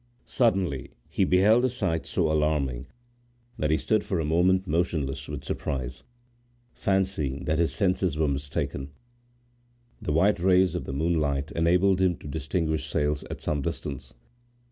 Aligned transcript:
Suddenly 0.25 0.89
he 1.09 1.25
beheld 1.25 1.63
a 1.63 1.69
sight 1.69 2.07
so 2.07 2.31
alarming 2.31 2.87
that 3.59 3.69
he 3.69 3.77
stood 3.77 4.03
for 4.03 4.19
a 4.19 4.25
moment 4.25 4.65
motionless 4.65 5.27
with 5.27 5.43
surprise, 5.43 6.01
fancying 6.73 7.43
that 7.45 7.59
his 7.59 7.71
senses 7.71 8.17
were 8.17 8.27
mistaken. 8.27 8.89
The 10.01 10.11
white 10.11 10.39
rays 10.39 10.73
of 10.73 10.85
the 10.85 10.91
moonlight 10.93 11.51
enabled 11.51 12.01
him 12.01 12.15
to 12.17 12.27
distinguish 12.27 12.89
sails 12.89 13.23
at 13.29 13.41
some 13.41 13.61
distance. 13.61 14.15